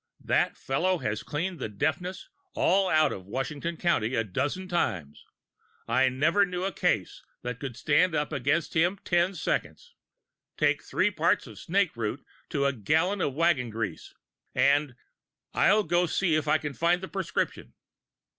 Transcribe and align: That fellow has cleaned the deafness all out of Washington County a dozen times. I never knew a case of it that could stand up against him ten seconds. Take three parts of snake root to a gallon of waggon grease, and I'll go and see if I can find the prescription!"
That 0.23 0.57
fellow 0.57 0.97
has 0.97 1.21
cleaned 1.21 1.59
the 1.59 1.69
deafness 1.69 2.27
all 2.55 2.89
out 2.89 3.13
of 3.13 3.27
Washington 3.27 3.77
County 3.77 4.15
a 4.15 4.23
dozen 4.23 4.67
times. 4.67 5.23
I 5.87 6.09
never 6.09 6.43
knew 6.43 6.63
a 6.63 6.71
case 6.71 7.21
of 7.21 7.21
it 7.21 7.41
that 7.43 7.59
could 7.59 7.77
stand 7.77 8.15
up 8.15 8.33
against 8.33 8.73
him 8.73 8.97
ten 9.05 9.35
seconds. 9.35 9.93
Take 10.57 10.81
three 10.81 11.11
parts 11.11 11.45
of 11.45 11.59
snake 11.59 11.95
root 11.95 12.25
to 12.49 12.65
a 12.65 12.73
gallon 12.73 13.21
of 13.21 13.35
waggon 13.35 13.69
grease, 13.69 14.11
and 14.55 14.95
I'll 15.53 15.83
go 15.83 16.01
and 16.01 16.09
see 16.09 16.33
if 16.33 16.47
I 16.47 16.57
can 16.57 16.73
find 16.73 17.01
the 17.03 17.07
prescription!" 17.07 17.75